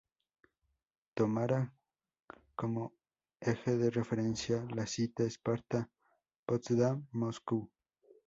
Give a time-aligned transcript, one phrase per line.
[1.13, 1.71] Tomará
[2.55, 2.91] como
[3.39, 7.69] eje de referencia la cita "Esparta-Potsdam-Moscú".